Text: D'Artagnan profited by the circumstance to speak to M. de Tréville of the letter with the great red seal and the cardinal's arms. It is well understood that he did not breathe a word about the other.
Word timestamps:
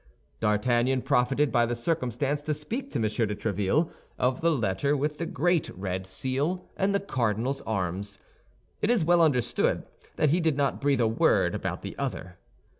D'Artagnan 0.39 1.03
profited 1.03 1.51
by 1.51 1.67
the 1.67 1.75
circumstance 1.75 2.41
to 2.41 2.55
speak 2.55 2.89
to 2.89 2.97
M. 2.97 3.03
de 3.03 3.09
Tréville 3.35 3.91
of 4.17 4.41
the 4.41 4.49
letter 4.49 4.97
with 4.97 5.19
the 5.19 5.27
great 5.27 5.69
red 5.77 6.07
seal 6.07 6.67
and 6.75 6.95
the 6.95 6.99
cardinal's 6.99 7.61
arms. 7.67 8.17
It 8.81 8.89
is 8.89 9.05
well 9.05 9.21
understood 9.21 9.85
that 10.15 10.31
he 10.31 10.39
did 10.39 10.57
not 10.57 10.81
breathe 10.81 11.01
a 11.01 11.07
word 11.07 11.53
about 11.53 11.83
the 11.83 11.95
other. 11.99 12.37